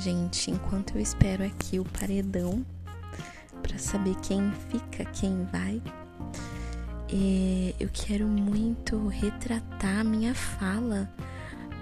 [0.00, 0.50] gente?
[0.50, 2.64] Enquanto eu espero aqui o paredão
[3.62, 5.80] para saber quem fica, quem vai,
[7.12, 11.08] é, eu quero muito retratar minha fala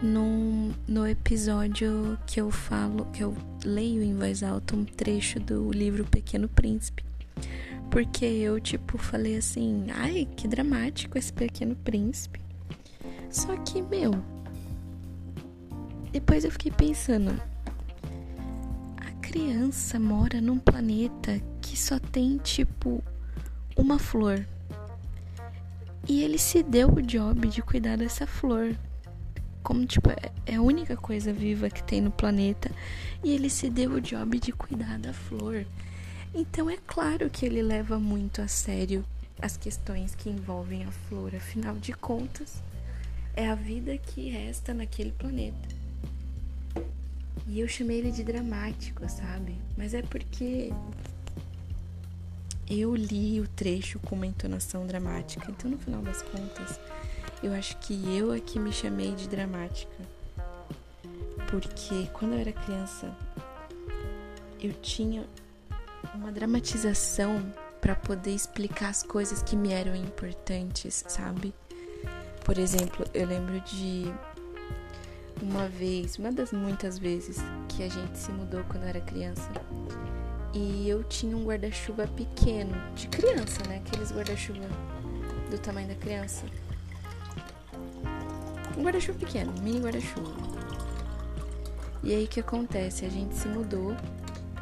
[0.03, 3.35] no, no episódio que eu falo, que eu
[3.65, 7.05] leio em voz alta um trecho do livro Pequeno Príncipe.
[7.91, 12.41] Porque eu, tipo, falei assim, ai, que dramático esse Pequeno Príncipe.
[13.31, 14.13] Só que, meu,
[16.13, 17.41] depois eu fiquei pensando,
[19.39, 23.01] criança mora num planeta que só tem, tipo,
[23.77, 24.45] uma flor.
[26.09, 28.77] E ele se deu o job de cuidar dessa flor.
[29.63, 30.11] Como, tipo,
[30.45, 32.69] é a única coisa viva que tem no planeta.
[33.23, 35.65] E ele se deu o job de cuidar da flor.
[36.35, 39.05] Então é claro que ele leva muito a sério
[39.41, 42.61] as questões que envolvem a flor, afinal de contas,
[43.37, 45.78] é a vida que resta naquele planeta.
[47.49, 49.57] E eu chamei ele de dramático, sabe?
[49.77, 50.71] Mas é porque
[52.69, 55.51] eu li o trecho com uma entonação dramática.
[55.51, 56.79] Então, no final das contas,
[57.43, 59.97] eu acho que eu é que me chamei de dramática.
[61.51, 63.17] Porque quando eu era criança,
[64.61, 65.25] eu tinha
[66.15, 71.55] uma dramatização para poder explicar as coisas que me eram importantes, sabe?
[72.45, 74.13] Por exemplo, eu lembro de
[75.43, 79.51] uma vez, uma das muitas vezes que a gente se mudou quando eu era criança.
[80.55, 83.83] E eu tinha um guarda-chuva pequeno, de criança, né?
[83.85, 84.67] Aqueles guarda-chuva
[85.51, 86.45] do tamanho da criança.
[88.77, 90.33] Um guarda-chuva pequeno, um mini guarda-chuva.
[92.03, 93.05] E aí o que acontece?
[93.05, 93.95] A gente se mudou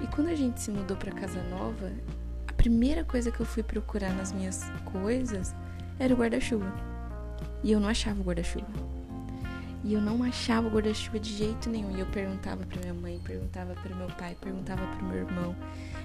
[0.00, 1.92] e quando a gente se mudou para casa nova,
[2.48, 5.54] a primeira coisa que eu fui procurar nas minhas coisas
[5.98, 6.72] era o guarda-chuva.
[7.62, 8.95] E eu não achava o guarda-chuva.
[9.84, 11.96] E eu não achava o guarda-chuva de jeito nenhum.
[11.96, 15.54] E eu perguntava para minha mãe, perguntava para meu pai, perguntava para meu irmão.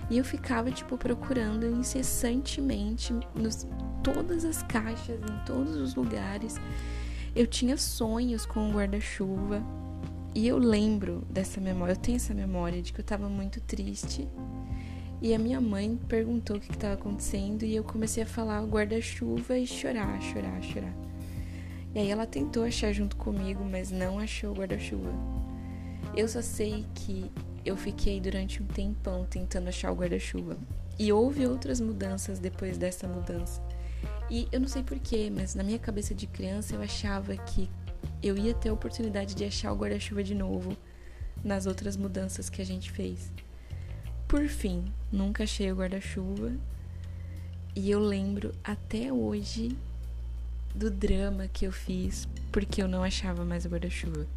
[0.10, 3.66] E eu ficava tipo procurando incessantemente nos
[4.04, 6.60] todas as caixas, em todos os lugares.
[7.36, 9.64] Eu tinha sonhos com o guarda-chuva.
[10.34, 14.28] E eu lembro dessa memória, eu tenho essa memória de que eu tava muito triste.
[15.22, 19.58] E a minha mãe perguntou o que estava acontecendo e eu comecei a falar guarda-chuva
[19.58, 20.94] e chorar, chorar, chorar.
[21.94, 25.12] E aí ela tentou achar junto comigo, mas não achou o guarda-chuva.
[26.16, 27.30] Eu só sei que
[27.66, 30.58] eu fiquei durante um tempão tentando achar o guarda-chuva.
[30.98, 33.62] E houve outras mudanças depois dessa mudança.
[34.30, 37.70] E eu não sei porquê, mas na minha cabeça de criança eu achava que
[38.24, 40.78] eu ia ter a oportunidade de achar o guarda-chuva de novo
[41.44, 43.32] nas outras mudanças que a gente fez.
[44.28, 46.54] Por fim, nunca achei o guarda-chuva
[47.76, 49.78] e eu lembro até hoje
[50.74, 54.28] do drama que eu fiz porque eu não achava mais o guarda-chuva.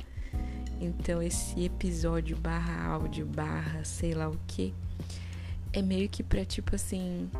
[0.81, 4.75] Então esse episódio barra áudio barra sei lá o que
[5.73, 7.31] é meio que pra tipo assim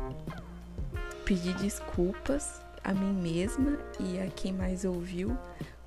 [1.25, 5.37] pedir desculpas a mim mesma e a quem mais ouviu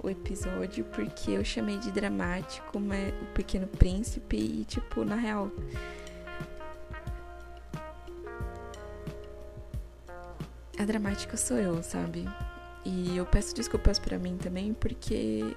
[0.02, 5.50] o episódio porque eu chamei de dramático mas, o Pequeno Príncipe e, tipo, na real.
[10.78, 12.24] A dramática sou eu, sabe?
[12.88, 15.54] E eu peço desculpas para mim também porque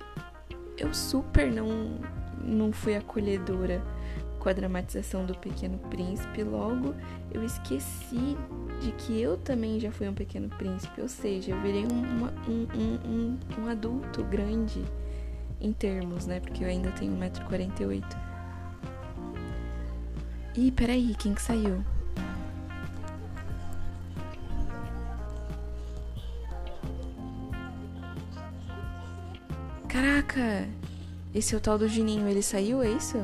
[0.77, 1.97] eu super não,
[2.43, 3.81] não fui acolhedora
[4.37, 6.93] com a dramatização do Pequeno Príncipe, logo
[7.31, 8.35] eu esqueci
[8.81, 12.67] de que eu também já fui um pequeno príncipe, ou seja, eu virei uma, um,
[12.75, 14.83] um, um, um, adulto grande
[15.61, 16.39] em termos, né?
[16.39, 18.03] Porque eu ainda tenho 1,48m.
[20.57, 21.83] Ih, peraí, quem que saiu?
[29.91, 30.69] Caraca!
[31.35, 33.17] Esse é o tal do Gininho, ele saiu, é isso?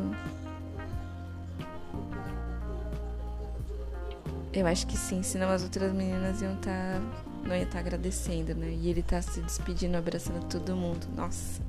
[4.52, 7.00] Eu acho que sim, senão as outras meninas iam estar.
[7.00, 7.02] Tá,
[7.46, 8.70] não ia estar tá agradecendo, né?
[8.70, 11.08] E ele tá se despedindo, abraçando todo mundo.
[11.16, 11.62] Nossa.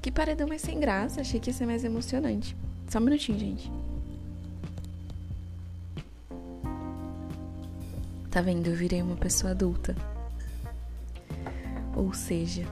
[0.00, 1.20] Que paredão mais sem graça.
[1.20, 2.56] Achei que ia ser mais emocionante.
[2.88, 3.72] Só um minutinho, gente.
[8.30, 8.68] Tá vendo?
[8.68, 9.96] Eu virei uma pessoa adulta.
[11.98, 12.64] Ou seja,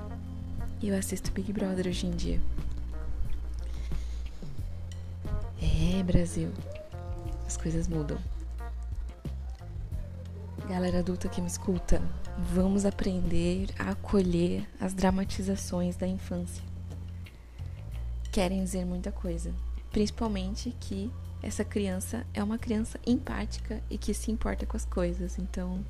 [0.80, 2.40] eu assisto Big Brother hoje em dia.
[5.60, 6.52] É, Brasil
[7.44, 8.18] as coisas mudam.
[10.68, 12.00] Galera adulta que me escuta,
[12.52, 16.62] vamos aprender a acolher as dramatizações da infância.
[18.30, 19.52] Querem dizer muita coisa,
[19.90, 21.10] principalmente que
[21.42, 25.36] essa criança é uma criança empática e que se importa com as coisas.
[25.36, 25.84] Então,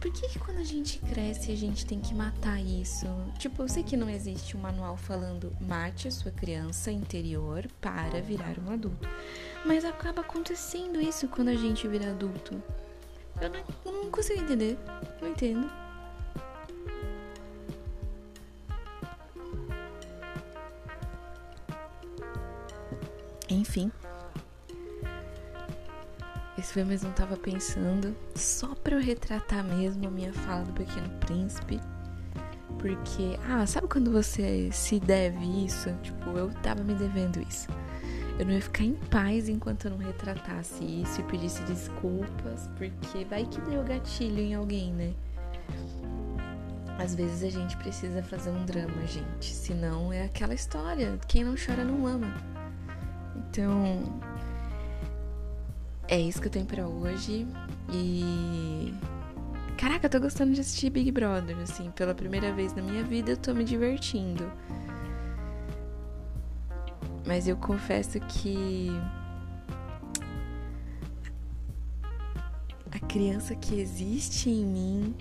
[0.00, 3.06] Por que, que quando a gente cresce a gente tem que matar isso?
[3.38, 8.22] Tipo, eu sei que não existe um manual falando mate a sua criança interior para
[8.22, 9.06] virar um adulto.
[9.64, 12.62] Mas acaba acontecendo isso quando a gente vira adulto.
[13.42, 14.78] Eu não, eu não consigo entender.
[15.20, 15.70] Não entendo.
[23.50, 23.92] Enfim.
[26.60, 31.08] Esse mesmo, eu tava pensando só pra eu retratar mesmo a minha fala do Pequeno
[31.18, 31.80] Príncipe.
[32.78, 35.90] Porque, ah, sabe quando você se deve isso?
[36.02, 37.66] Tipo, eu tava me devendo isso.
[38.38, 43.24] Eu não ia ficar em paz enquanto eu não retratasse isso e pedisse desculpas, porque
[43.24, 45.14] vai que deu gatilho em alguém, né?
[46.98, 49.46] Às vezes a gente precisa fazer um drama, gente.
[49.46, 52.34] Senão é aquela história: quem não chora não ama.
[53.34, 54.20] Então,
[56.10, 57.46] é isso que eu tenho para hoje.
[57.92, 58.92] E.
[59.78, 63.30] Caraca, eu tô gostando de assistir Big Brother, assim, pela primeira vez na minha vida
[63.30, 64.52] eu tô me divertindo.
[67.24, 68.90] Mas eu confesso que.
[72.90, 75.14] A criança que existe em mim.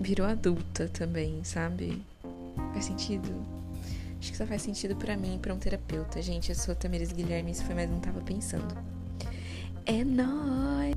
[0.00, 2.02] Virou adulta também, sabe?
[2.72, 3.58] Faz sentido?
[4.20, 6.20] Acho que só faz sentido para mim, para um terapeuta.
[6.20, 8.76] Gente, eu sou Tamires Guilherme, isso foi mais não tava pensando.
[9.86, 10.94] É nóis!